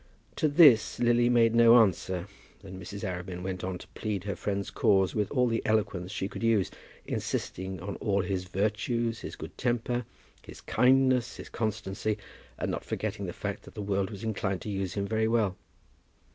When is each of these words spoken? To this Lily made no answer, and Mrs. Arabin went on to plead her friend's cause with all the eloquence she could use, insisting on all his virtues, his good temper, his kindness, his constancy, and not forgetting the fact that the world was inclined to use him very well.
To 0.37 0.47
this 0.47 0.97
Lily 0.97 1.29
made 1.29 1.53
no 1.53 1.77
answer, 1.77 2.27
and 2.63 2.81
Mrs. 2.81 3.03
Arabin 3.03 3.43
went 3.43 3.63
on 3.63 3.77
to 3.77 3.87
plead 3.89 4.23
her 4.23 4.35
friend's 4.35 4.71
cause 4.71 5.13
with 5.13 5.29
all 5.29 5.45
the 5.47 5.61
eloquence 5.63 6.11
she 6.11 6.27
could 6.27 6.41
use, 6.41 6.71
insisting 7.05 7.79
on 7.79 7.97
all 7.97 8.23
his 8.23 8.45
virtues, 8.45 9.19
his 9.19 9.35
good 9.35 9.55
temper, 9.59 10.03
his 10.41 10.59
kindness, 10.59 11.35
his 11.35 11.49
constancy, 11.49 12.17
and 12.57 12.71
not 12.71 12.83
forgetting 12.83 13.27
the 13.27 13.31
fact 13.31 13.61
that 13.61 13.75
the 13.75 13.83
world 13.83 14.09
was 14.09 14.23
inclined 14.23 14.61
to 14.61 14.71
use 14.71 14.95
him 14.95 15.05
very 15.05 15.27
well. 15.27 15.55